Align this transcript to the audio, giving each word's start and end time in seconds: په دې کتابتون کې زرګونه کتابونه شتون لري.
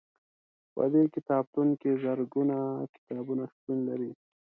په 0.73 0.83
دې 0.93 1.03
کتابتون 1.15 1.67
کې 1.81 1.99
زرګونه 2.03 2.57
کتابونه 2.93 3.43
شتون 3.53 3.77
لري. 3.89 4.11